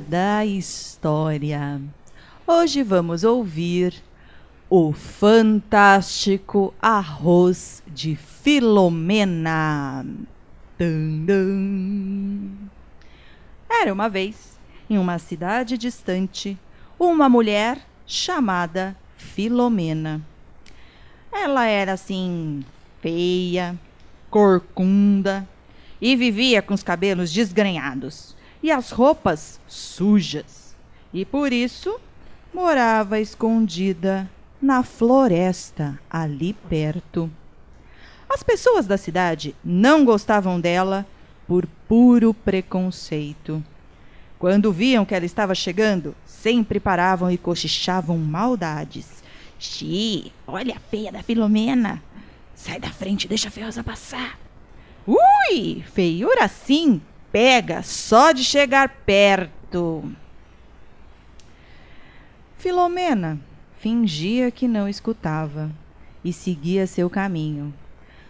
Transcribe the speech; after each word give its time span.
Da 0.00 0.44
história. 0.44 1.80
Hoje 2.46 2.82
vamos 2.82 3.24
ouvir 3.24 3.94
o 4.68 4.92
fantástico 4.92 6.74
arroz 6.82 7.82
de 7.86 8.14
Filomena. 8.14 10.04
Era 13.70 13.92
uma 13.92 14.08
vez, 14.08 14.58
em 14.90 14.98
uma 14.98 15.18
cidade 15.18 15.78
distante, 15.78 16.58
uma 16.98 17.28
mulher 17.28 17.80
chamada 18.06 18.94
Filomena. 19.16 20.20
Ela 21.32 21.66
era 21.66 21.94
assim, 21.94 22.62
feia, 23.00 23.74
corcunda 24.28 25.48
e 26.00 26.14
vivia 26.14 26.60
com 26.60 26.74
os 26.74 26.82
cabelos 26.82 27.32
desgrenhados 27.32 28.35
e 28.66 28.70
as 28.72 28.90
roupas 28.90 29.60
sujas. 29.68 30.74
E 31.14 31.24
por 31.24 31.52
isso 31.52 32.00
morava 32.52 33.20
escondida 33.20 34.28
na 34.60 34.82
floresta 34.82 35.96
ali 36.10 36.52
perto. 36.68 37.30
As 38.28 38.42
pessoas 38.42 38.84
da 38.84 38.98
cidade 38.98 39.54
não 39.64 40.04
gostavam 40.04 40.60
dela 40.60 41.06
por 41.46 41.64
puro 41.86 42.34
preconceito. 42.34 43.62
Quando 44.36 44.72
viam 44.72 45.04
que 45.04 45.14
ela 45.14 45.24
estava 45.24 45.54
chegando, 45.54 46.12
sempre 46.26 46.80
paravam 46.80 47.30
e 47.30 47.38
cochichavam 47.38 48.18
maldades. 48.18 49.22
Xi, 49.60 50.32
olha 50.44 50.74
a 50.74 50.80
feia 50.80 51.12
da 51.12 51.22
Filomena. 51.22 52.02
Sai 52.52 52.80
da 52.80 52.90
frente, 52.90 53.28
deixa 53.28 53.46
a 53.46 53.52
feiosa 53.52 53.84
passar. 53.84 54.36
Ui, 55.06 55.84
feiura 55.92 56.46
assim, 56.46 57.00
pega 57.36 57.82
só 57.82 58.32
de 58.32 58.42
chegar 58.42 58.88
perto. 59.04 60.10
Filomena 62.56 63.38
fingia 63.78 64.50
que 64.50 64.66
não 64.66 64.88
escutava 64.88 65.70
e 66.24 66.32
seguia 66.32 66.86
seu 66.86 67.10
caminho. 67.10 67.74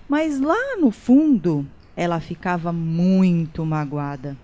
Mas 0.09 0.41
lá 0.41 0.77
no 0.81 0.91
fundo, 0.91 1.65
ela 1.97 2.19
ficava 2.19 2.73
muito 2.73 3.65
magoada. 3.65 4.37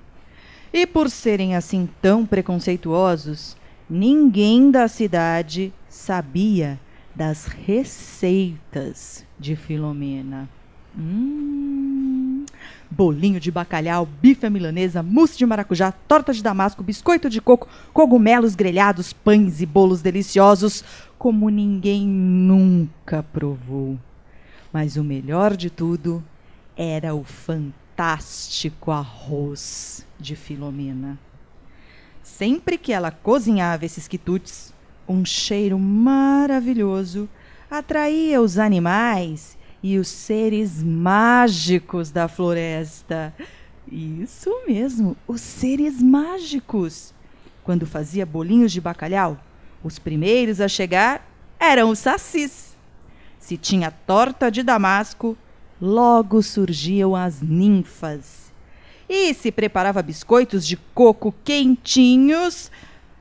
E 0.72 0.86
por 0.86 1.10
serem 1.10 1.56
assim 1.56 1.88
tão 2.00 2.24
preconceituosos, 2.24 3.56
ninguém 3.90 4.70
da 4.70 4.86
cidade 4.86 5.74
sabia 5.88 6.78
das 7.12 7.46
receitas 7.46 9.26
de 9.40 9.56
Filomena. 9.56 10.48
Hum, 10.96 11.51
bolinho 12.92 13.40
de 13.40 13.50
bacalhau, 13.50 14.06
bife 14.06 14.44
à 14.44 14.50
milanesa, 14.50 15.02
mousse 15.02 15.38
de 15.38 15.46
maracujá, 15.46 15.90
torta 15.90 16.32
de 16.32 16.42
damasco, 16.42 16.82
biscoito 16.82 17.30
de 17.30 17.40
coco, 17.40 17.68
cogumelos 17.92 18.54
grelhados, 18.54 19.12
pães 19.12 19.60
e 19.62 19.66
bolos 19.66 20.02
deliciosos, 20.02 20.84
como 21.18 21.48
ninguém 21.48 22.06
nunca 22.06 23.22
provou. 23.22 23.98
Mas 24.72 24.96
o 24.96 25.04
melhor 25.04 25.56
de 25.56 25.70
tudo 25.70 26.22
era 26.76 27.14
o 27.14 27.24
fantástico 27.24 28.90
arroz 28.90 30.06
de 30.20 30.36
Filomena. 30.36 31.18
Sempre 32.22 32.76
que 32.76 32.92
ela 32.92 33.10
cozinhava 33.10 33.84
esses 33.86 34.06
quitutes, 34.06 34.72
um 35.08 35.24
cheiro 35.24 35.78
maravilhoso 35.78 37.28
atraía 37.70 38.40
os 38.40 38.58
animais 38.58 39.56
e 39.82 39.98
os 39.98 40.08
seres 40.08 40.82
mágicos 40.82 42.10
da 42.10 42.28
floresta. 42.28 43.34
Isso 43.90 44.50
mesmo, 44.66 45.16
os 45.26 45.40
seres 45.40 46.00
mágicos. 46.00 47.12
Quando 47.64 47.86
fazia 47.86 48.24
bolinhos 48.24 48.72
de 48.72 48.80
bacalhau, 48.80 49.38
os 49.82 49.98
primeiros 49.98 50.60
a 50.60 50.68
chegar 50.68 51.28
eram 51.58 51.90
os 51.90 51.98
sacis. 51.98 52.76
Se 53.38 53.56
tinha 53.56 53.90
torta 53.90 54.50
de 54.50 54.62
damasco, 54.62 55.36
logo 55.80 56.42
surgiam 56.42 57.16
as 57.16 57.42
ninfas. 57.42 58.52
E 59.08 59.34
se 59.34 59.50
preparava 59.50 60.00
biscoitos 60.00 60.66
de 60.66 60.76
coco 60.94 61.34
quentinhos, 61.44 62.70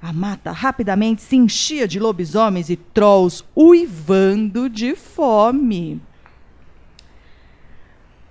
a 0.01 0.13
mata 0.13 0.51
rapidamente 0.51 1.21
se 1.21 1.35
enchia 1.35 1.87
de 1.87 1.99
lobisomens 1.99 2.69
e 2.69 2.75
trolls 2.75 3.43
uivando 3.55 4.69
de 4.69 4.95
fome. 4.95 6.01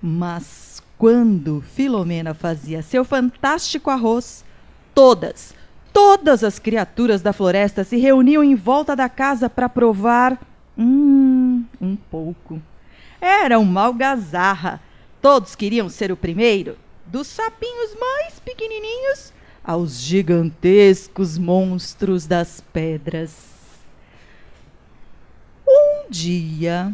Mas 0.03 0.83
quando 0.97 1.61
Filomena 1.61 2.33
fazia 2.35 2.83
seu 2.83 3.05
fantástico 3.05 3.91
arroz, 3.91 4.45
todas, 4.95 5.55
todas 5.93 6.43
as 6.43 6.59
criaturas 6.59 7.21
da 7.21 7.33
floresta 7.33 7.85
se 7.85 7.97
reuniam 7.97 8.43
em 8.43 8.55
volta 8.55 8.97
da 8.97 9.09
casa 9.09 9.51
para 9.51 9.69
provar 9.69 10.41
hum, 10.77 11.65
um 11.81 11.97
pouco. 11.97 12.61
Era 13.21 13.59
uma 13.59 13.83
algazarra. 13.83 14.81
Todos 15.21 15.55
queriam 15.55 15.89
ser 15.91 16.11
o 16.11 16.17
primeiro, 16.17 16.79
dos 17.07 17.27
sapinhos 17.27 17.95
mais 17.99 18.41
pequenininhos 18.41 19.35
aos 19.63 20.01
gigantescos 20.01 21.37
monstros 21.37 22.27
das 22.27 22.63
pedras. 22.73 23.35
Um 25.69 26.11
dia, 26.11 26.91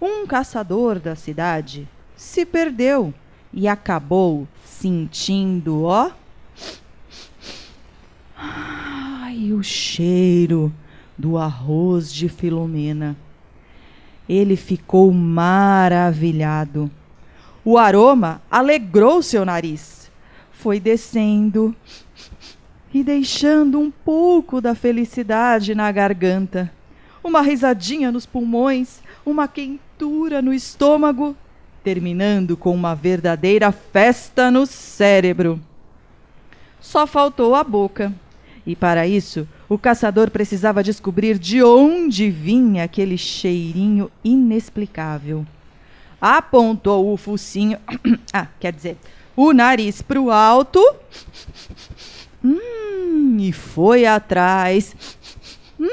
um 0.00 0.26
caçador 0.26 1.00
da 1.00 1.16
cidade 1.16 1.88
se 2.16 2.46
perdeu 2.46 3.12
e 3.52 3.68
acabou 3.68 4.48
sentindo, 4.64 5.84
ó. 5.84 6.10
Ai, 8.36 9.52
o 9.52 9.62
cheiro 9.62 10.72
do 11.16 11.38
arroz 11.38 12.12
de 12.12 12.28
Filomena. 12.28 13.16
Ele 14.28 14.56
ficou 14.56 15.12
maravilhado. 15.12 16.90
O 17.64 17.78
aroma 17.78 18.42
alegrou 18.50 19.22
seu 19.22 19.44
nariz. 19.44 20.10
Foi 20.52 20.80
descendo 20.80 21.74
e 22.92 23.02
deixando 23.04 23.78
um 23.78 23.90
pouco 23.90 24.60
da 24.60 24.74
felicidade 24.74 25.74
na 25.74 25.92
garganta, 25.92 26.72
uma 27.22 27.42
risadinha 27.42 28.10
nos 28.10 28.24
pulmões, 28.24 29.02
uma 29.24 29.46
quentura 29.46 30.40
no 30.40 30.52
estômago 30.52 31.36
terminando 31.86 32.56
com 32.56 32.74
uma 32.74 32.96
verdadeira 32.96 33.70
festa 33.70 34.50
no 34.50 34.66
cérebro. 34.66 35.60
Só 36.80 37.06
faltou 37.06 37.54
a 37.54 37.62
boca. 37.62 38.12
E 38.66 38.74
para 38.74 39.06
isso, 39.06 39.46
o 39.68 39.78
caçador 39.78 40.28
precisava 40.28 40.82
descobrir 40.82 41.38
de 41.38 41.62
onde 41.62 42.28
vinha 42.28 42.82
aquele 42.82 43.16
cheirinho 43.16 44.10
inexplicável. 44.24 45.46
Apontou 46.20 47.12
o 47.12 47.16
focinho, 47.16 47.78
ah, 48.34 48.48
quer 48.58 48.72
dizer, 48.72 48.96
o 49.36 49.52
nariz 49.52 50.02
para 50.02 50.20
o 50.20 50.32
alto 50.32 50.82
hum, 52.42 53.36
e 53.38 53.52
foi 53.52 54.06
atrás. 54.06 54.92
Hum, 55.78 55.86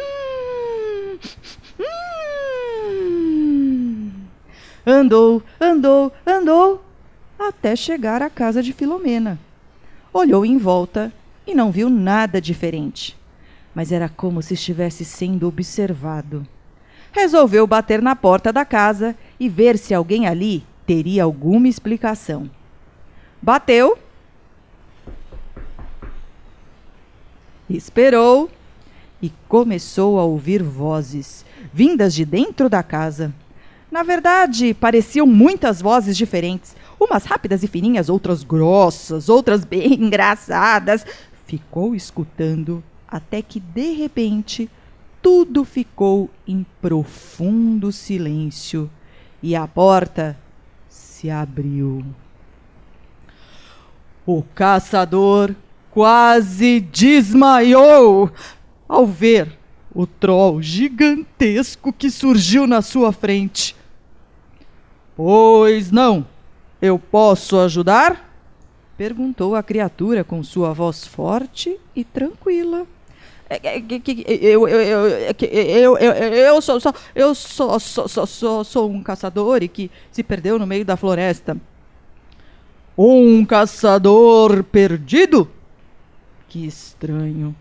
Andou, 4.86 5.42
andou, 5.62 6.12
andou, 6.28 6.84
até 7.40 7.76
chegar 7.76 8.22
à 8.22 8.30
casa 8.30 8.62
de 8.62 8.74
Filomena. 8.74 9.40
Olhou 10.12 10.46
em 10.46 10.58
volta 10.58 11.12
e 11.48 11.56
não 11.56 11.72
viu 11.72 11.90
nada 11.90 12.42
diferente, 12.42 13.18
mas 13.74 13.92
era 13.92 14.10
como 14.10 14.42
se 14.42 14.56
estivesse 14.56 15.06
sendo 15.06 15.48
observado. 15.48 16.46
Resolveu 17.14 17.66
bater 17.66 18.02
na 18.02 18.16
porta 18.16 18.52
da 18.52 18.66
casa 18.66 19.16
e 19.40 19.48
ver 19.48 19.78
se 19.78 19.94
alguém 19.94 20.28
ali 20.28 20.64
teria 20.86 21.24
alguma 21.24 21.68
explicação. 21.68 22.50
Bateu. 23.42 23.98
Esperou 27.70 28.50
e 29.22 29.32
começou 29.48 30.20
a 30.20 30.24
ouvir 30.24 30.62
vozes 30.62 31.46
vindas 31.74 32.14
de 32.14 32.26
dentro 32.26 32.68
da 32.68 32.84
casa. 32.84 33.34
Na 33.94 34.02
verdade, 34.02 34.74
pareciam 34.74 35.28
muitas 35.28 35.80
vozes 35.80 36.18
diferentes, 36.18 36.76
umas 37.00 37.26
rápidas 37.26 37.62
e 37.62 37.68
fininhas, 37.68 38.10
outras 38.10 38.44
grossas, 38.44 39.30
outras 39.30 39.64
bem 39.64 39.94
engraçadas. 40.02 41.06
ficou 41.46 41.94
escutando 41.94 42.84
até 43.08 43.40
que 43.40 43.60
de 43.60 43.92
repente 43.94 44.68
tudo 45.22 45.64
ficou 45.64 46.28
em 46.48 46.66
profundo 46.82 47.92
silêncio 47.92 48.90
e 49.44 49.56
a 49.56 49.68
porta 49.68 50.36
se 50.90 51.30
abriu. 51.30 52.04
O 54.26 54.42
caçador 54.56 55.56
quase 55.92 56.80
desmaiou 56.80 58.32
ao 58.90 59.06
ver 59.06 59.56
o 59.94 60.08
troll 60.08 60.64
gigantesco 60.64 61.94
que 61.94 62.10
surgiu 62.10 62.66
na 62.66 62.82
sua 62.82 63.12
frente. 63.12 63.83
Pois 65.16 65.92
não, 65.92 66.26
eu 66.82 66.98
posso 66.98 67.60
ajudar? 67.60 68.32
perguntou 68.98 69.56
a 69.56 69.64
criatura 69.64 70.24
com 70.24 70.44
sua 70.44 70.72
voz 70.72 71.06
forte 71.06 71.78
e 71.96 72.04
tranquila. 72.04 72.86
Eu, 73.50 74.68
eu, 74.68 75.08
eu, 75.08 75.98
eu, 75.98 75.98
eu, 75.98 76.62
sou, 76.62 76.80
sou, 76.80 76.94
eu 77.14 77.36
sou, 77.36 77.80
sou, 77.80 78.08
sou, 78.08 78.26
sou, 78.26 78.64
sou 78.64 78.90
um 78.90 79.04
caçador 79.04 79.62
e 79.62 79.68
que 79.68 79.92
se 80.12 80.24
perdeu 80.24 80.58
no 80.58 80.66
meio 80.66 80.86
da 80.86 80.96
floresta. 80.96 81.58
Um 82.98 83.44
caçador 83.46 84.64
perdido? 84.64 85.50
Que 86.48 86.66
estranho. 86.66 87.56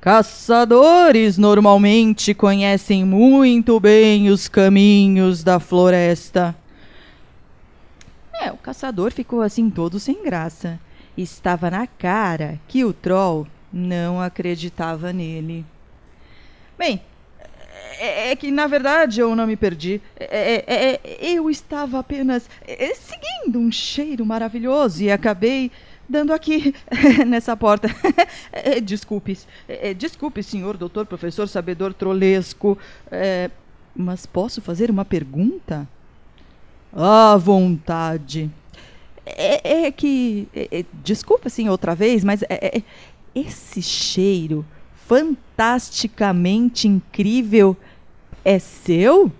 Caçadores 0.00 1.36
normalmente 1.36 2.32
conhecem 2.32 3.04
muito 3.04 3.78
bem 3.78 4.30
os 4.30 4.48
caminhos 4.48 5.42
da 5.44 5.60
floresta. 5.60 6.56
É, 8.40 8.52
o 8.52 8.56
caçador 8.56 9.12
ficou 9.12 9.42
assim 9.42 9.68
todo 9.68 9.98
sem 9.98 10.22
graça. 10.22 10.78
Estava 11.16 11.70
na 11.70 11.86
cara 11.86 12.60
que 12.68 12.84
o 12.84 12.92
troll 12.92 13.46
não 13.72 14.20
acreditava 14.20 15.12
nele. 15.12 15.66
Bem, 16.78 17.02
é, 17.98 18.30
é, 18.30 18.36
que 18.36 18.50
na 18.52 18.68
verdade 18.68 19.20
eu 19.20 19.34
não 19.34 19.46
me 19.46 19.56
perdi. 19.56 20.00
É, 20.18 20.64
é, 20.66 21.00
é 21.04 21.32
eu 21.32 21.50
estava 21.50 21.98
apenas 21.98 22.48
é, 22.66 22.94
seguindo 22.94 23.58
um 23.58 23.72
cheiro 23.72 24.24
maravilhoso 24.24 25.02
e 25.02 25.10
acabei 25.10 25.72
dando 26.08 26.32
aqui 26.32 26.72
nessa 27.26 27.56
porta. 27.56 27.88
desculpe, 28.84 29.36
desculpe, 29.96 30.42
senhor 30.44 30.76
doutor, 30.76 31.04
professor, 31.06 31.48
sabedor 31.48 31.92
trolesco. 31.92 32.78
mas 33.94 34.24
posso 34.24 34.62
fazer 34.62 34.90
uma 34.90 35.04
pergunta? 35.04 35.88
À 36.92 37.36
vontade. 37.36 38.50
É, 39.24 39.86
é 39.86 39.92
que. 39.92 40.48
É, 40.54 40.80
é, 40.80 40.84
desculpa, 41.04 41.48
assim, 41.48 41.68
outra 41.68 41.94
vez, 41.94 42.24
mas 42.24 42.42
é, 42.42 42.78
é, 42.78 42.82
esse 43.34 43.82
cheiro 43.82 44.64
fantasticamente 45.06 46.88
incrível 46.88 47.76
é 48.44 48.58
seu? 48.58 49.30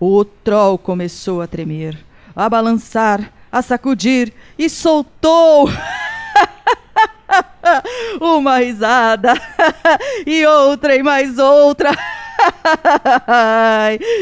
O 0.00 0.24
troll 0.24 0.78
começou 0.78 1.42
a 1.42 1.46
tremer, 1.46 1.98
a 2.36 2.48
balançar, 2.48 3.32
a 3.50 3.60
sacudir 3.62 4.32
e 4.56 4.70
soltou 4.70 5.68
uma 8.20 8.58
risada 8.58 9.34
e 10.24 10.46
outra 10.46 10.94
e 10.94 11.02
mais 11.02 11.36
outra. 11.38 11.90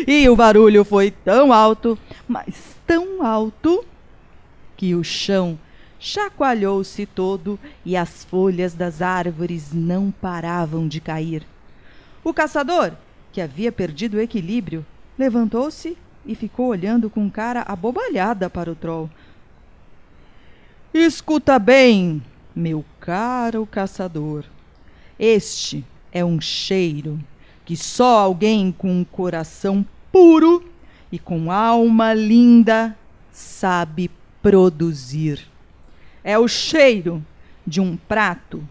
E 0.07 0.29
o 0.29 0.37
barulho 0.37 0.85
foi 0.85 1.11
tão 1.11 1.53
alto, 1.53 1.99
mas 2.27 2.77
tão 2.87 3.25
alto, 3.25 3.85
que 4.77 4.95
o 4.95 5.03
chão 5.03 5.59
chacoalhou-se 5.99 7.07
todo 7.07 7.59
e 7.85 7.97
as 7.97 8.25
folhas 8.25 8.75
das 8.75 9.01
árvores 9.01 9.73
não 9.73 10.11
paravam 10.11 10.87
de 10.87 11.01
cair. 11.01 11.47
O 12.23 12.33
caçador, 12.35 12.93
que 13.33 13.41
havia 13.41 13.73
perdido 13.73 14.17
o 14.17 14.21
equilíbrio, 14.21 14.85
levantou-se 15.19 15.97
e 16.25 16.35
ficou 16.35 16.67
olhando 16.67 17.09
com 17.09 17.31
cara 17.31 17.62
abobalhada 17.67 18.51
para 18.51 18.71
o 18.71 18.75
troll. 18.75 19.09
Escuta 20.93 21.59
bem, 21.59 22.23
meu 22.55 22.85
caro 23.01 23.67
caçador. 23.67 24.45
Este 25.19 25.85
é 26.12 26.25
um 26.25 26.41
cheiro 26.41 27.19
que 27.67 27.77
só 27.77 28.21
alguém 28.21 28.71
com 28.71 29.01
um 29.01 29.05
coração 29.05 29.85
puro 30.13 30.65
e 31.11 31.19
com 31.19 31.51
alma 31.51 32.15
linda 32.15 32.97
sabe 33.33 34.09
produzir. 34.41 35.47
É 36.23 36.39
o 36.39 36.47
cheiro 36.47 37.23
de 37.67 37.81
um 37.81 37.97
prato 37.97 38.67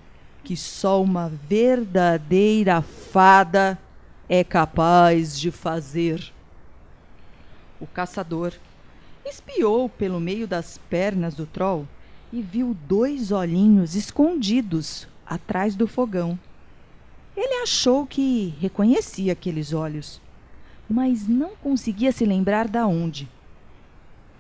que 0.46 0.56
só 0.56 1.04
uma 1.04 1.28
verdadeira 1.28 2.82
fada 2.82 3.78
é 4.30 4.46
capaz 4.46 5.38
de 5.38 5.52
fazer. 5.52 6.32
O 7.82 7.86
caçador 7.86 8.54
espiou 9.26 9.90
pelo 9.90 10.22
meio 10.22 10.48
das 10.48 10.78
pernas 10.90 11.36
do 11.36 11.46
troll 11.46 11.86
e 12.32 12.42
viu 12.42 12.76
dois 12.88 13.32
olhinhos 13.32 13.94
escondidos 13.94 15.06
atrás 15.26 15.76
do 15.76 15.86
fogão. 15.86 16.40
Ele 17.36 17.62
achou 17.64 18.06
que 18.06 18.54
reconhecia 18.62 19.34
aqueles 19.34 19.74
olhos, 19.74 20.22
mas 20.90 21.28
não 21.28 21.56
conseguia 21.56 22.12
se 22.12 22.26
lembrar 22.26 22.68
da 22.68 22.88
onde. 22.88 23.28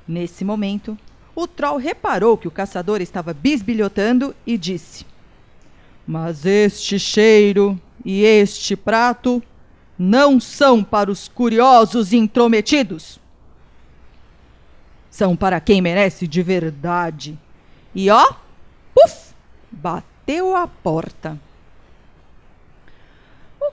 Nesse 0.07 0.45
momento, 0.45 0.97
o 1.35 1.47
troll 1.47 1.77
reparou 1.77 2.37
que 2.37 2.47
o 2.47 2.51
caçador 2.51 3.01
estava 3.01 3.33
bisbilhotando 3.33 4.33
e 4.45 4.57
disse: 4.57 5.05
Mas 6.07 6.45
este 6.45 6.97
cheiro 6.97 7.79
e 8.03 8.23
este 8.23 8.75
prato 8.75 9.43
não 9.97 10.39
são 10.39 10.83
para 10.83 11.11
os 11.11 11.27
curiosos 11.27 12.13
intrometidos. 12.13 13.19
São 15.09 15.35
para 15.35 15.59
quem 15.59 15.81
merece 15.81 16.27
de 16.27 16.43
verdade. 16.43 17.37
E 17.93 18.09
ó, 18.09 18.33
puf, 18.93 19.33
bateu 19.71 20.55
a 20.55 20.67
porta. 20.67 21.39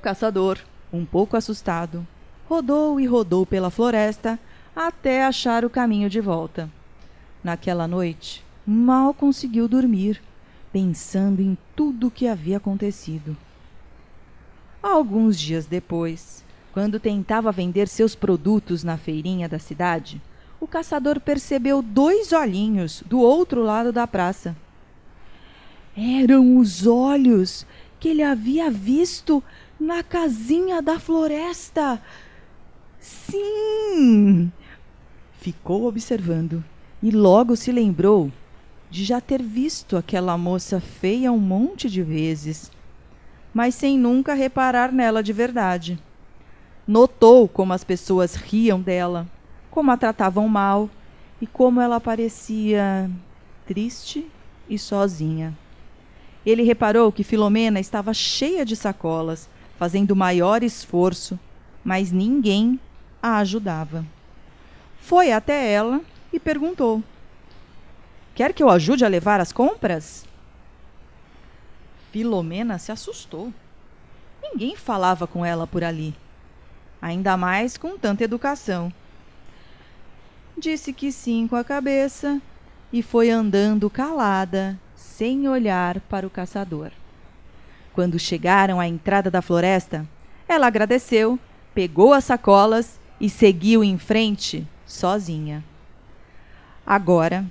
Caçador, 0.03 0.59
um 0.93 1.05
pouco 1.05 1.37
assustado, 1.37 2.05
rodou 2.49 2.99
e 2.99 3.07
rodou 3.07 3.47
pela 3.47 3.71
floresta 3.71 4.37
até 4.75 5.25
achar 5.25 5.65
o 5.65 5.71
caminho 5.71 6.11
de 6.11 6.21
volta. 6.21 6.69
Naquela 7.43 7.87
noite, 7.87 8.45
mal 8.67 9.15
conseguiu 9.15 9.69
dormir, 9.69 10.21
pensando 10.73 11.41
em 11.41 11.57
tudo 11.77 12.09
o 12.09 12.11
que 12.11 12.27
havia 12.27 12.57
acontecido. 12.57 13.37
Alguns 14.83 15.39
dias 15.39 15.67
depois, 15.67 16.45
quando 16.73 16.99
tentava 16.99 17.53
vender 17.53 17.87
seus 17.87 18.17
produtos 18.17 18.83
na 18.83 18.97
feirinha 18.97 19.49
da 19.49 19.61
cidade, 19.61 20.21
o 20.61 20.67
caçador 20.67 21.21
percebeu 21.21 21.81
dois 21.81 22.33
olhinhos 22.33 23.05
do 23.07 23.21
outro 23.21 23.63
lado 23.63 23.93
da 23.93 24.05
praça. 24.09 24.57
Eram 25.97 26.57
os 26.57 26.89
olhos 26.89 27.65
que 28.01 28.09
ele 28.09 28.23
havia 28.25 28.69
visto 28.69 29.41
na 29.83 30.03
casinha 30.05 30.81
da 30.81 31.01
floresta. 31.01 32.01
Sim! 33.01 34.53
Ficou 35.33 35.87
observando 35.87 36.65
e 37.03 37.11
logo 37.11 37.57
se 37.57 37.73
lembrou 37.73 38.31
de 38.89 39.05
já 39.05 39.21
ter 39.21 39.43
visto 39.43 39.97
aquela 39.97 40.39
moça 40.39 40.79
feia 40.79 41.33
um 41.33 41.39
monte 41.39 41.91
de 41.91 42.01
vezes, 42.01 42.71
mas 43.53 43.75
sem 43.75 43.99
nunca 43.99 44.35
reparar 44.35 44.93
nela 44.93 45.21
de 45.21 45.33
verdade. 45.33 45.99
Notou 46.87 47.49
como 47.49 47.73
as 47.73 47.83
pessoas 47.83 48.37
riam 48.37 48.81
dela, 48.81 49.27
como 49.69 49.91
a 49.91 49.97
tratavam 49.97 50.47
mal 50.47 50.89
e 51.41 51.47
como 51.47 51.81
ela 51.81 52.01
parecia 52.01 53.11
triste 53.67 54.31
e 54.69 54.79
sozinha. 54.79 55.59
Ele 56.47 56.63
reparou 56.63 57.11
que 57.11 57.25
Filomena 57.25 57.81
estava 57.81 58.15
cheia 58.15 58.65
de 58.65 58.77
sacolas 58.77 59.51
fazendo 59.83 60.15
maior 60.15 60.63
esforço, 60.63 61.37
mas 61.83 62.13
ninguém 62.13 62.79
a 63.21 63.39
ajudava. 63.39 64.07
Foi 65.01 65.33
até 65.33 65.73
ela 65.73 66.01
e 66.33 66.39
perguntou: 66.39 67.03
Quer 68.33 68.53
que 68.53 68.63
eu 68.63 68.71
ajude 68.71 69.05
a 69.05 69.09
levar 69.09 69.41
as 69.41 69.51
compras? 69.51 70.25
Filomena 72.13 72.79
se 72.79 72.93
assustou. 72.93 73.53
Ninguém 74.41 74.77
falava 74.77 75.27
com 75.27 75.45
ela 75.45 75.67
por 75.67 75.83
ali, 75.83 76.15
ainda 77.01 77.37
mais 77.37 77.77
com 77.77 77.99
tanta 77.99 78.23
educação. 78.23 78.93
Disse 80.57 80.93
que 80.93 81.11
sim 81.11 81.49
com 81.49 81.57
a 81.57 81.65
cabeça 81.65 82.41
e 82.93 83.03
foi 83.03 83.31
andando 83.31 83.91
calada, 83.91 84.79
sem 84.95 85.49
olhar 85.49 85.99
para 86.03 86.25
o 86.25 86.31
caçador. 86.31 86.93
Quando 87.93 88.19
chegaram 88.19 88.81
à 88.81 88.89
entrada 88.89 89.31
da 89.31 89.43
floresta, 89.43 90.07
ela 90.49 90.67
agradeceu, 90.67 91.39
pegou 91.75 92.13
as 92.13 92.25
sacolas 92.25 92.99
e 93.21 93.29
seguiu 93.29 93.85
em 93.85 93.99
frente, 93.99 94.67
sozinha. 94.87 95.63
Agora, 96.87 97.45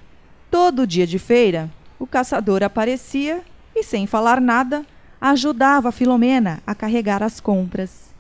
todo 0.50 0.88
dia 0.88 1.07
de 1.07 1.19
feira, 1.19 1.69
o 1.98 2.07
caçador 2.07 2.63
aparecia 2.63 3.41
e, 3.75 3.83
sem 3.83 4.05
falar 4.07 4.41
nada, 4.41 4.86
ajudava 5.19 5.91
Filomena 5.91 6.62
a 6.65 6.74
carregar 6.74 7.21
as 7.21 7.39
compras. 7.39 8.13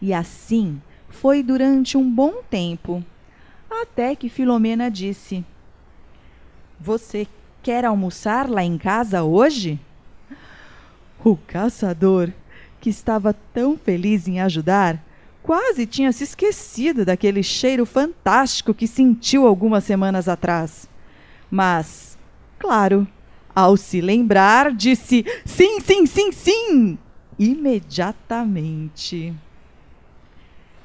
E 0.00 0.12
assim 0.12 0.80
foi 1.08 1.42
durante 1.42 1.96
um 1.96 2.10
bom 2.10 2.42
tempo, 2.48 3.02
até 3.70 4.14
que 4.14 4.28
Filomena 4.28 4.90
disse: 4.90 5.44
Você 6.78 7.26
quer 7.62 7.84
almoçar 7.84 8.48
lá 8.48 8.62
em 8.62 8.76
casa 8.76 9.22
hoje? 9.22 9.80
O 11.24 11.36
caçador, 11.36 12.32
que 12.80 12.90
estava 12.90 13.32
tão 13.54 13.78
feliz 13.78 14.26
em 14.26 14.40
ajudar, 14.40 15.00
quase 15.40 15.86
tinha 15.86 16.10
se 16.10 16.24
esquecido 16.24 17.04
daquele 17.04 17.44
cheiro 17.44 17.86
fantástico 17.86 18.74
que 18.74 18.88
sentiu 18.88 19.46
algumas 19.46 19.84
semanas 19.84 20.28
atrás. 20.28 20.88
Mas, 21.48 22.18
claro, 22.58 23.06
ao 23.54 23.76
se 23.76 24.00
lembrar, 24.00 24.72
disse 24.72 25.24
sim, 25.44 25.80
sim, 25.80 26.06
sim, 26.06 26.32
sim, 26.32 26.98
imediatamente. 27.38 29.32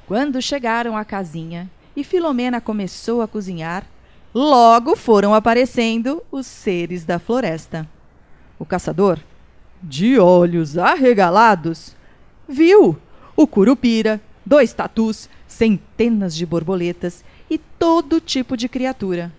Quando 0.05 0.39
chegaram 0.39 0.95
à 0.95 1.03
casinha 1.03 1.67
e 1.95 2.03
Filomena 2.03 2.61
começou 2.61 3.23
a 3.23 3.27
cozinhar, 3.27 3.87
logo 4.35 4.95
foram 4.95 5.33
aparecendo 5.33 6.21
os 6.31 6.45
seres 6.45 7.03
da 7.03 7.17
floresta. 7.17 7.89
O 8.59 8.65
caçador 8.65 9.19
de 9.81 10.17
olhos 10.19 10.77
arregalados, 10.77 11.95
viu 12.47 12.97
o 13.35 13.47
curupira, 13.47 14.21
dois 14.45 14.73
tatus, 14.73 15.29
centenas 15.47 16.35
de 16.35 16.45
borboletas 16.45 17.23
e 17.49 17.57
todo 17.57 18.19
tipo 18.19 18.57
de 18.57 18.67
criatura. 18.67 19.31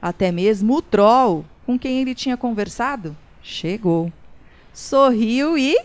Até 0.00 0.32
mesmo 0.32 0.76
o 0.76 0.82
troll 0.82 1.44
com 1.64 1.78
quem 1.78 2.00
ele 2.00 2.14
tinha 2.14 2.36
conversado 2.36 3.16
chegou. 3.42 4.12
Sorriu 4.72 5.58
e 5.58 5.76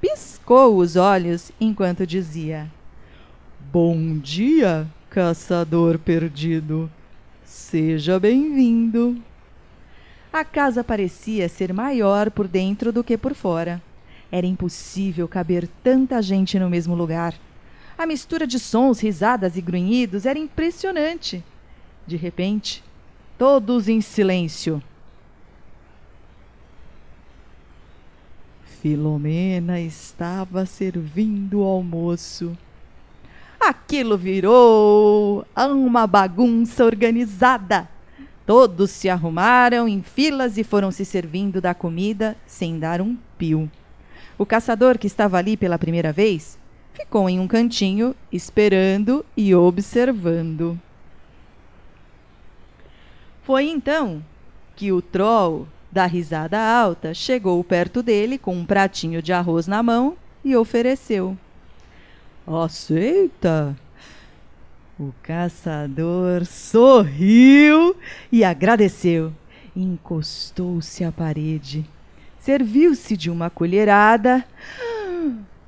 piscou 0.00 0.76
os 0.76 0.96
olhos 0.96 1.50
enquanto 1.60 2.06
dizia: 2.06 2.70
Bom 3.72 4.18
dia, 4.18 4.86
caçador 5.08 5.98
perdido. 5.98 6.90
Seja 7.44 8.18
bem-vindo. 8.18 9.16
A 10.32 10.44
casa 10.44 10.82
parecia 10.82 11.46
ser 11.46 11.74
maior 11.74 12.30
por 12.30 12.48
dentro 12.48 12.90
do 12.90 13.04
que 13.04 13.18
por 13.18 13.34
fora. 13.34 13.82
Era 14.30 14.46
impossível 14.46 15.28
caber 15.28 15.68
tanta 15.82 16.22
gente 16.22 16.58
no 16.58 16.70
mesmo 16.70 16.94
lugar. 16.94 17.34
A 17.98 18.06
mistura 18.06 18.46
de 18.46 18.58
sons, 18.58 18.98
risadas 19.00 19.58
e 19.58 19.60
grunhidos 19.60 20.24
era 20.24 20.38
impressionante. 20.38 21.44
De 22.06 22.16
repente, 22.16 22.82
todos 23.36 23.88
em 23.88 24.00
silêncio. 24.00 24.82
Filomena 28.80 29.78
estava 29.78 30.64
servindo 30.64 31.60
o 31.60 31.64
almoço. 31.64 32.56
Aquilo 33.60 34.16
virou 34.16 35.46
uma 35.54 36.06
bagunça 36.06 36.84
organizada. 36.86 37.86
Todos 38.44 38.90
se 38.90 39.08
arrumaram 39.08 39.86
em 39.86 40.02
filas 40.02 40.58
e 40.58 40.64
foram 40.64 40.90
se 40.90 41.04
servindo 41.04 41.60
da 41.60 41.74
comida 41.74 42.36
sem 42.46 42.78
dar 42.78 43.00
um 43.00 43.16
pio. 43.38 43.70
O 44.36 44.44
caçador, 44.44 44.98
que 44.98 45.06
estava 45.06 45.38
ali 45.38 45.56
pela 45.56 45.78
primeira 45.78 46.12
vez, 46.12 46.58
ficou 46.92 47.28
em 47.28 47.38
um 47.38 47.46
cantinho, 47.46 48.14
esperando 48.32 49.24
e 49.36 49.54
observando. 49.54 50.78
Foi 53.42 53.68
então 53.68 54.22
que 54.74 54.92
o 54.92 55.00
troll 55.00 55.68
da 55.90 56.06
risada 56.06 56.58
alta 56.58 57.12
chegou 57.12 57.62
perto 57.62 58.02
dele 58.02 58.38
com 58.38 58.56
um 58.56 58.64
pratinho 58.64 59.20
de 59.20 59.32
arroz 59.32 59.66
na 59.66 59.82
mão 59.82 60.16
e 60.44 60.56
ofereceu. 60.56 61.36
Aceita? 62.46 63.76
O 64.98 65.10
caçador 65.22 66.44
sorriu 66.44 67.96
e 68.30 68.44
agradeceu. 68.44 69.32
Encostou-se 69.74 71.02
à 71.02 71.10
parede, 71.10 71.82
serviu-se 72.38 73.16
de 73.16 73.30
uma 73.30 73.48
colherada 73.48 74.44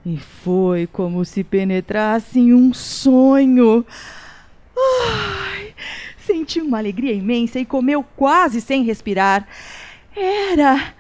e 0.04 0.18
foi 0.18 0.86
como 0.86 1.24
se 1.24 1.42
penetrasse 1.42 2.38
em 2.38 2.52
um 2.52 2.74
sonho. 2.74 3.86
Ai, 4.76 5.74
senti 6.18 6.60
uma 6.60 6.76
alegria 6.76 7.14
imensa 7.14 7.58
e 7.58 7.64
comeu 7.64 8.04
quase 8.16 8.60
sem 8.60 8.84
respirar. 8.84 9.48
Era 10.14 10.92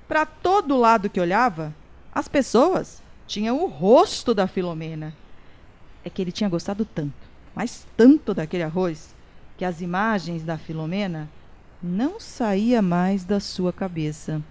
Para 0.06 0.24
todo 0.24 0.78
lado 0.78 1.10
que 1.10 1.20
olhava, 1.20 1.74
as 2.14 2.28
pessoas 2.28 3.02
tinham 3.26 3.60
o 3.62 3.66
rosto 3.66 4.32
da 4.32 4.46
Filomena. 4.46 5.12
É 6.04 6.08
que 6.08 6.22
ele 6.22 6.30
tinha 6.30 6.48
gostado 6.48 6.84
tanto 6.84 7.26
mas 7.56 7.86
tanto 7.96 8.34
daquele 8.34 8.62
arroz, 8.62 9.16
que 9.56 9.64
as 9.64 9.80
imagens 9.80 10.44
da 10.44 10.58
Filomena 10.58 11.26
não 11.82 12.20
saía 12.20 12.82
mais 12.82 13.24
da 13.24 13.40
sua 13.40 13.72
cabeça. 13.72 14.42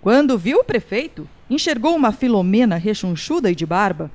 Quando 0.00 0.38
viu 0.38 0.60
o 0.60 0.64
prefeito, 0.64 1.28
enxergou 1.50 1.94
uma 1.94 2.10
Filomena 2.10 2.76
rechonchuda 2.76 3.50
e 3.50 3.54
de 3.54 3.66
barba. 3.66 4.10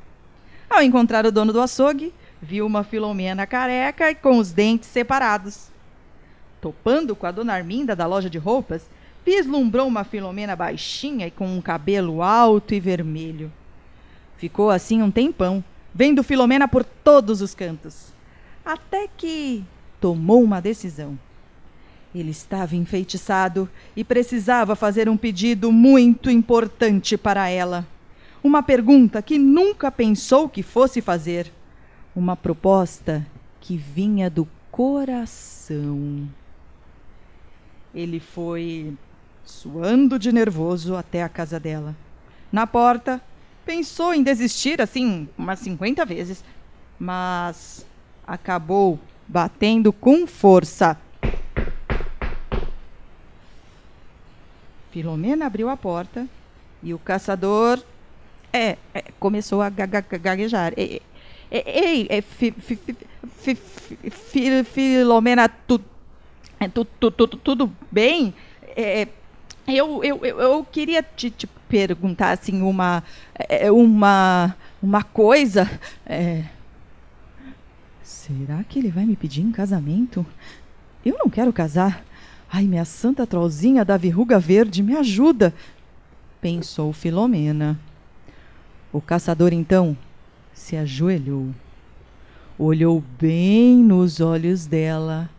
Ao 0.67 0.82
encontrar 0.82 1.27
o 1.27 1.32
dono 1.32 1.53
do 1.53 1.62
açougue, 1.62 2.12
viu 2.41 2.65
uma 2.65 2.84
Filomena 2.84 3.46
careca 3.46 4.10
e 4.10 4.15
com 4.15 4.39
os 4.39 4.51
dentes 4.51 4.89
separados. 4.89 5.70
Topando 6.60 7.15
com 7.15 7.27
a 7.27 7.32
dona 7.32 7.53
Arminda 7.53 7.96
da 7.96 8.08
loja 8.08 8.32
de 8.32 8.39
roupas, 8.39 8.89
vislumbrou 9.24 9.88
uma 9.88 10.03
Filomena 10.03 10.56
baixinha 10.56 11.27
e 11.27 11.32
com 11.32 11.48
um 11.48 11.62
cabelo 11.62 12.24
alto 12.24 12.74
e 12.74 12.79
vermelho. 12.79 13.51
Ficou 14.38 14.72
assim 14.72 15.03
um 15.03 15.12
tempão, 15.12 15.63
vendo 15.97 16.21
Filomena 16.23 16.67
por 16.67 16.83
todos 16.83 17.41
os 17.41 17.55
cantos. 17.55 18.13
Até 18.63 19.07
que 19.17 19.65
tomou 19.99 20.43
uma 20.43 20.61
decisão. 20.61 21.17
Ele 22.13 22.29
estava 22.29 22.75
enfeitiçado 22.75 23.67
e 23.95 24.03
precisava 24.03 24.75
fazer 24.75 25.09
um 25.09 25.17
pedido 25.17 25.71
muito 25.71 26.29
importante 26.29 27.17
para 27.17 27.49
ela. 27.49 27.83
Uma 28.43 28.61
pergunta 28.61 29.23
que 29.23 29.39
nunca 29.39 29.91
pensou 29.91 30.47
que 30.47 30.61
fosse 30.61 31.01
fazer. 31.01 31.51
Uma 32.15 32.35
proposta 32.35 33.25
que 33.59 33.75
vinha 33.75 34.29
do 34.29 34.47
coração. 34.69 36.29
Ele 37.93 38.19
foi 38.19 38.95
suando 39.43 40.19
de 40.19 40.31
nervoso 40.31 40.95
até 40.95 41.23
a 41.23 41.29
casa 41.29 41.59
dela. 41.59 41.95
Na 42.51 42.67
porta, 42.67 43.19
pensou 43.67 44.13
em 44.13 44.24
desistir 44.24 44.81
assim 44.81 45.27
umas 45.38 45.59
50 45.59 46.05
vezes, 46.05 46.41
mas 46.97 47.86
acabou 48.25 48.97
batendo 49.27 49.91
com 49.91 50.25
força. 50.25 50.97
Filomena 54.89 55.45
abriu 55.45 55.67
a 55.67 55.75
porta 55.75 56.25
e 56.81 56.93
o 56.93 56.97
caçador 56.97 57.83
é, 58.53 58.77
é 58.93 59.03
começou 59.19 59.62
a 59.62 59.69
gaguejar. 59.69 60.74
Ei, 60.77 61.01
ei 61.51 62.21
fi, 62.21 62.51
fi, 62.51 62.79
fi, 64.09 64.63
Filomena, 64.63 65.50
tu, 65.50 65.77
tu, 66.74 66.86
tu, 66.86 67.12
tu, 67.12 67.27
tudo 67.27 67.71
bem? 67.91 68.33
É, 68.77 69.09
eu, 69.67 70.01
eu, 70.03 70.25
eu, 70.25 70.39
eu 70.39 70.63
queria 70.63 71.03
te, 71.03 71.29
te 71.29 71.47
perguntar 71.67 72.31
assim 72.31 72.62
uma 72.62 73.03
é, 73.36 73.71
uma 73.71 74.55
uma 74.81 75.03
coisa. 75.03 75.69
É... 76.05 76.45
Será 78.03 78.63
que 78.63 78.79
ele 78.79 78.89
vai 78.89 79.05
me 79.05 79.15
pedir 79.15 79.41
em 79.41 79.51
casamento? 79.51 80.25
Eu 81.05 81.17
não 81.17 81.29
quero 81.29 81.53
casar. 81.53 82.03
Ai, 82.51 82.65
minha 82.65 82.86
santa 82.86 83.27
trollzinha 83.27 83.83
da 83.83 83.97
verruga 83.97 84.39
verde, 84.39 84.81
me 84.81 84.95
ajuda! 84.95 85.53
Pensou 86.39 86.93
Filomena. 86.93 87.77
O 88.91 89.01
caçador 89.01 89.51
então 89.51 89.97
se 90.53 90.75
ajoelhou, 90.75 91.50
olhou 92.57 93.03
bem 93.19 93.77
nos 93.77 94.21
olhos 94.21 94.65
dela, 94.65 95.29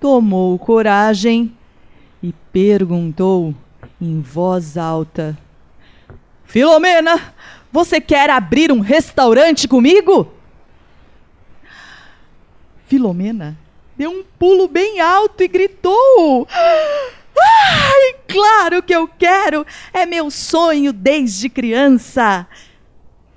tomou 0.00 0.58
coragem 0.58 1.52
e 2.22 2.32
perguntou 2.52 3.54
em 4.00 4.20
voz 4.20 4.76
alta: 4.76 5.36
Filomena, 6.46 7.34
você 7.72 8.00
quer 8.00 8.30
abrir 8.30 8.70
um 8.72 8.80
restaurante 8.80 9.66
comigo? 9.66 10.32
Filomena 12.86 13.56
deu 13.96 14.10
um 14.10 14.24
pulo 14.38 14.68
bem 14.68 15.00
alto 15.00 15.42
e 15.42 15.48
gritou: 15.48 16.46
Ai, 16.50 18.14
claro 18.28 18.82
que 18.82 18.94
eu 18.94 19.08
quero! 19.08 19.66
É 19.92 20.06
meu 20.06 20.30
sonho 20.30 20.92
desde 20.92 21.48
criança! 21.48 22.46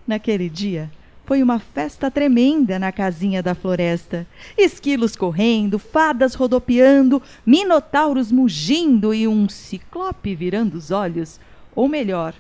Naquele 0.05 0.49
dia, 0.49 0.91
foi 1.25 1.43
uma 1.43 1.59
festa 1.59 2.09
tremenda 2.09 2.79
na 2.79 2.91
casinha 2.91 3.41
da 3.41 3.53
floresta. 3.53 4.25
Esquilos 4.57 5.15
correndo, 5.15 5.77
fadas 5.77 6.33
rodopiando, 6.33 7.21
minotauros 7.45 8.31
mugindo 8.31 9.13
e 9.13 9.27
um 9.27 9.47
ciclope 9.47 10.35
virando 10.35 10.75
os 10.75 10.89
olhos, 10.89 11.39
ou 11.75 11.87
melhor, 11.87 12.33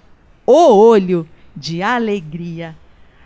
o 0.51 0.75
olho 0.75 1.29
de 1.55 1.83
alegria. 1.83 2.75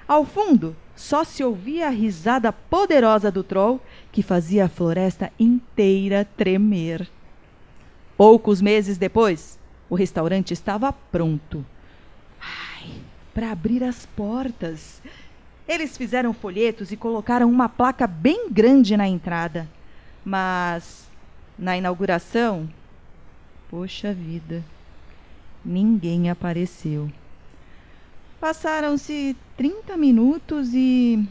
Ao 0.05 0.25
fundo, 0.25 0.75
só 0.93 1.23
se 1.23 1.41
ouvia 1.41 1.87
a 1.87 1.89
risada 1.89 2.51
poderosa 2.51 3.31
do 3.31 3.41
troll 3.41 3.79
que 4.11 4.21
fazia 4.21 4.65
a 4.65 4.69
floresta 4.69 5.31
inteira 5.39 6.27
tremer. 6.35 7.09
Poucos 8.17 8.61
meses 8.61 8.97
depois, 8.97 9.57
o 9.89 9.95
restaurante 9.95 10.51
estava 10.51 10.91
pronto. 10.91 11.65
Ai, 12.41 12.91
para 13.33 13.51
abrir 13.51 13.85
as 13.85 14.05
portas. 14.05 15.01
Eles 15.65 15.95
fizeram 15.95 16.33
folhetos 16.33 16.91
e 16.91 16.97
colocaram 16.97 17.49
uma 17.49 17.69
placa 17.69 18.05
bem 18.05 18.49
grande 18.51 18.97
na 18.97 19.07
entrada. 19.07 19.65
Mas 20.25 21.09
na 21.57 21.77
inauguração, 21.77 22.69
poxa 23.69 24.13
vida, 24.13 24.61
ninguém 25.63 26.29
apareceu. 26.29 27.11
Passaram-se 28.39 29.35
30 29.55 29.95
minutos 29.95 30.73
e 30.73 31.27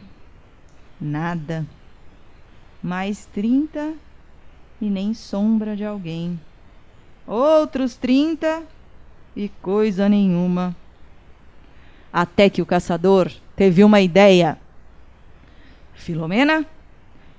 nada. 1.01 1.67
Mais 2.83 3.27
30 3.27 3.95
e 4.81 4.89
nem 4.89 5.15
sombra 5.15 5.77
de 5.77 5.85
alguém. 5.85 6.41
Outros 7.27 7.97
30 7.97 8.62
e 9.37 9.49
coisa 9.49 10.09
nenhuma. 10.09 10.75
Até 12.12 12.51
que 12.51 12.62
o 12.62 12.67
caçador 12.67 13.31
teve 13.55 13.85
uma 13.85 14.01
ideia. 14.01 14.59
Filomena, 15.95 16.67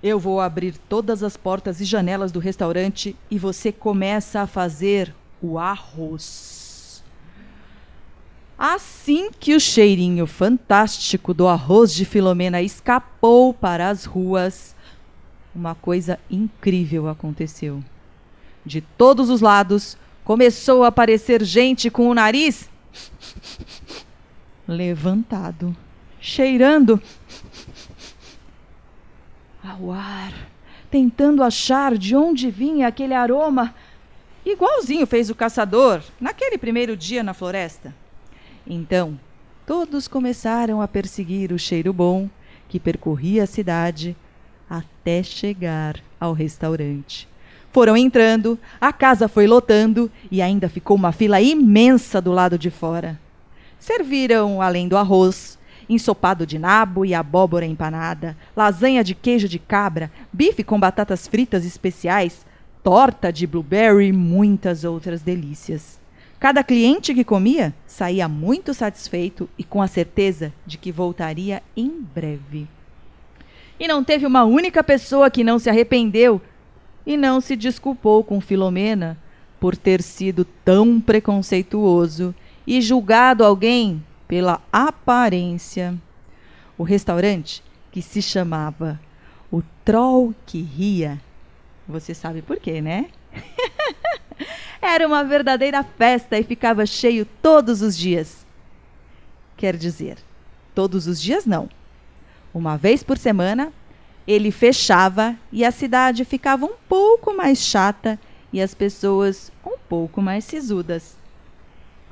eu 0.01 0.19
vou 0.19 0.39
abrir 0.39 0.77
todas 0.77 1.23
as 1.23 1.35
portas 1.35 1.81
e 1.81 1.85
janelas 1.85 2.31
do 2.31 2.39
restaurante 2.39 3.15
e 3.29 3.37
você 3.37 3.71
começa 3.71 4.41
a 4.41 4.47
fazer 4.47 5.13
o 5.41 5.57
arroz. 5.57 6.62
Assim 8.57 9.31
que 9.39 9.55
o 9.55 9.59
cheirinho 9.59 10.27
fantástico 10.27 11.33
do 11.33 11.47
arroz 11.47 11.93
de 11.93 12.05
Filomena 12.05 12.61
escapou 12.61 13.53
para 13.53 13.89
as 13.89 14.05
ruas, 14.05 14.75
uma 15.55 15.75
coisa 15.75 16.19
incrível 16.29 17.09
aconteceu. 17.09 17.83
De 18.65 18.79
todos 18.79 19.29
os 19.29 19.41
lados 19.41 19.97
começou 20.23 20.83
a 20.83 20.87
aparecer 20.87 21.43
gente 21.43 21.89
com 21.89 22.09
o 22.09 22.13
nariz 22.13 22.69
levantado, 24.67 25.75
cheirando 26.21 27.01
ao 29.63 29.91
ar, 29.91 30.31
tentando 30.89 31.43
achar 31.43 31.97
de 31.97 32.15
onde 32.15 32.49
vinha 32.49 32.87
aquele 32.87 33.13
aroma, 33.13 33.73
igualzinho 34.45 35.07
fez 35.07 35.29
o 35.29 35.35
caçador 35.35 36.01
naquele 36.19 36.57
primeiro 36.57 36.95
dia 36.95 37.23
na 37.23 37.33
floresta. 37.33 38.02
Então, 38.65 39.19
todos 39.65 40.07
começaram 40.07 40.81
a 40.81 40.87
perseguir 40.87 41.51
o 41.51 41.59
cheiro 41.59 41.91
bom 41.91 42.29
que 42.69 42.79
percorria 42.79 43.43
a 43.43 43.47
cidade 43.47 44.15
até 44.69 45.21
chegar 45.21 45.99
ao 46.19 46.33
restaurante. 46.33 47.27
Foram 47.71 47.97
entrando, 47.97 48.57
a 48.79 48.93
casa 48.93 49.27
foi 49.27 49.47
lotando 49.47 50.09
e 50.31 50.41
ainda 50.41 50.69
ficou 50.69 50.95
uma 50.95 51.11
fila 51.11 51.41
imensa 51.41 52.21
do 52.21 52.31
lado 52.31 52.57
de 52.57 52.69
fora. 52.69 53.19
Serviram, 53.79 54.61
além 54.61 54.87
do 54.87 54.95
arroz, 54.95 55.59
ensopado 55.89 56.45
de 56.45 56.57
nabo 56.57 57.05
e 57.05 57.13
abóbora 57.13 57.65
empanada, 57.65 58.37
lasanha 58.55 59.03
de 59.03 59.13
queijo 59.13 59.49
de 59.49 59.59
cabra, 59.59 60.11
bife 60.31 60.63
com 60.63 60.79
batatas 60.79 61.27
fritas 61.27 61.65
especiais, 61.65 62.45
torta 62.81 63.33
de 63.33 63.45
blueberry 63.45 64.07
e 64.07 64.13
muitas 64.13 64.83
outras 64.83 65.21
delícias. 65.21 66.02
Cada 66.43 66.61
cliente 66.61 67.13
que 67.13 67.23
comia 67.23 67.73
saía 67.87 68.27
muito 68.27 68.73
satisfeito 68.73 69.49
e 69.57 69.63
com 69.63 69.81
a 69.81 69.87
certeza 69.87 70.51
de 70.65 70.77
que 70.77 70.91
voltaria 70.91 71.63
em 71.73 71.89
breve. 72.13 72.67
E 73.79 73.87
não 73.87 74.03
teve 74.03 74.25
uma 74.25 74.43
única 74.43 74.83
pessoa 74.83 75.31
que 75.31 75.41
não 75.41 75.57
se 75.57 75.69
arrependeu 75.69 76.41
e 77.05 77.15
não 77.15 77.39
se 77.39 77.55
desculpou 77.55 78.25
com 78.25 78.41
Filomena 78.41 79.17
por 79.57 79.77
ter 79.77 80.01
sido 80.01 80.43
tão 80.65 80.99
preconceituoso 80.99 82.35
e 82.67 82.81
julgado 82.81 83.45
alguém 83.45 84.03
pela 84.27 84.61
aparência. 84.69 85.97
O 86.77 86.83
restaurante, 86.83 87.63
que 87.89 88.01
se 88.01 88.21
chamava 88.21 88.99
O 89.49 89.63
Troll 89.85 90.35
que 90.45 90.61
Ria, 90.61 91.21
você 91.87 92.13
sabe 92.13 92.41
por 92.41 92.59
quê, 92.59 92.81
né? 92.81 93.05
Era 94.85 95.07
uma 95.07 95.23
verdadeira 95.23 95.81
festa 95.81 96.37
e 96.37 96.43
ficava 96.43 96.85
cheio 96.85 97.25
todos 97.41 97.81
os 97.81 97.97
dias. 97.97 98.45
Quer 99.55 99.77
dizer, 99.77 100.17
todos 100.75 101.07
os 101.07 101.21
dias 101.21 101.45
não. 101.45 101.69
Uma 102.53 102.75
vez 102.75 103.01
por 103.01 103.17
semana, 103.17 103.71
ele 104.27 104.51
fechava 104.51 105.37
e 105.53 105.63
a 105.63 105.71
cidade 105.71 106.25
ficava 106.25 106.65
um 106.65 106.73
pouco 106.89 107.33
mais 107.33 107.59
chata 107.59 108.19
e 108.51 108.61
as 108.61 108.73
pessoas 108.73 109.53
um 109.65 109.77
pouco 109.87 110.21
mais 110.21 110.43
sisudas. 110.43 111.15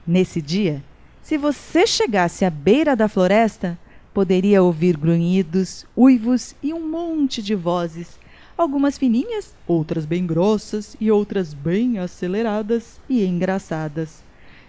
Nesse 0.08 0.42
dia, 0.42 0.82
se 1.22 1.38
você 1.38 1.86
chegasse 1.86 2.46
à 2.46 2.50
beira 2.50 2.96
da 2.96 3.10
floresta, 3.10 3.78
poderia 4.14 4.64
ouvir 4.64 4.96
grunhidos, 4.96 5.86
uivos 5.96 6.56
e 6.64 6.74
um 6.74 6.90
monte 6.90 7.44
de 7.44 7.54
vozes 7.54 8.18
algumas 8.62 8.98
fininhas, 8.98 9.56
outras 9.68 10.06
bem 10.06 10.26
grossas 10.26 10.96
e 11.00 11.12
outras 11.12 11.54
bem 11.54 11.98
aceleradas 11.98 13.02
e 13.10 13.26
engraçadas. 13.26 14.24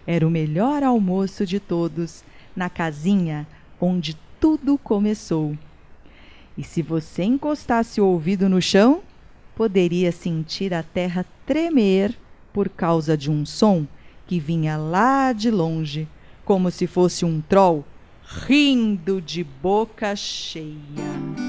Era 0.07 0.27
o 0.27 0.31
melhor 0.31 0.83
almoço 0.83 1.45
de 1.45 1.61
todos, 1.61 2.25
na 2.57 2.69
casinha 2.69 3.47
onde 3.81 4.17
tudo 4.41 4.79
começou. 4.79 5.57
E 6.57 6.65
se 6.65 6.83
você 6.83 7.23
encostasse 7.23 8.01
o 8.01 8.07
ouvido 8.07 8.49
no 8.49 8.61
chão, 8.61 9.03
poderia 9.55 10.11
sentir 10.11 10.73
a 10.75 10.83
terra 10.83 11.25
tremer 11.47 12.17
por 12.53 12.69
causa 12.69 13.17
de 13.17 13.31
um 13.31 13.45
som 13.45 13.87
que 14.27 14.39
vinha 14.41 14.77
lá 14.77 15.33
de 15.33 15.51
longe, 15.51 16.09
como 16.45 16.71
se 16.71 16.87
fosse 16.87 17.25
um 17.25 17.41
troll 17.41 17.85
rindo 18.25 19.21
de 19.21 19.45
boca 19.45 20.17
cheia. 20.17 21.42